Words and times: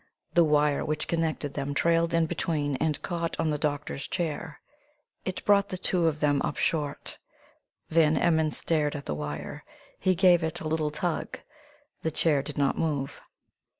The 0.33 0.43
wire 0.43 0.83
which 0.83 1.07
connected 1.07 1.53
them 1.53 1.75
trailed 1.75 2.11
in 2.11 2.25
between 2.25 2.75
and 2.77 2.99
caught 3.03 3.39
on 3.39 3.51
the 3.51 3.57
doctor's 3.59 4.07
chair. 4.07 4.59
It 5.25 5.45
brought 5.45 5.69
the 5.69 5.77
two 5.77 6.07
of 6.07 6.19
them 6.21 6.41
up 6.41 6.57
short. 6.57 7.19
Van 7.91 8.17
Emmon 8.17 8.49
stared 8.49 8.95
at 8.95 9.05
the 9.05 9.13
wire. 9.13 9.63
He 9.99 10.15
gave 10.15 10.41
it 10.43 10.59
a 10.59 10.67
little 10.67 10.89
tug. 10.89 11.37
The 12.01 12.09
chair 12.09 12.41
did 12.41 12.57
not 12.57 12.79
move. 12.79 13.21